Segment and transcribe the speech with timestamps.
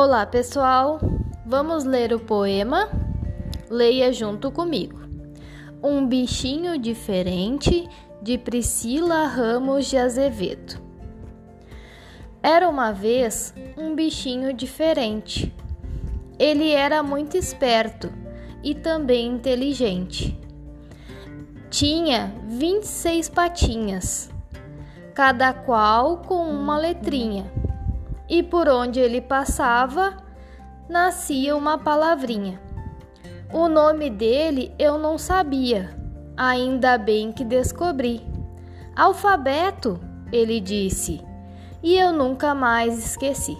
[0.00, 1.00] Olá, pessoal.
[1.44, 2.88] Vamos ler o poema?
[3.68, 5.00] Leia junto comigo.
[5.82, 7.88] Um bichinho diferente
[8.22, 10.80] de Priscila Ramos de Azevedo.
[12.40, 15.52] Era uma vez um bichinho diferente.
[16.38, 18.08] Ele era muito esperto
[18.62, 20.40] e também inteligente.
[21.70, 24.30] Tinha 26 patinhas,
[25.12, 27.50] cada qual com uma letrinha
[28.28, 30.16] e por onde ele passava
[30.88, 32.60] nascia uma palavrinha.
[33.52, 35.90] O nome dele eu não sabia,
[36.36, 38.26] ainda bem que descobri.
[38.94, 40.00] Alfabeto,
[40.32, 41.24] ele disse,
[41.82, 43.56] e eu nunca mais esqueci.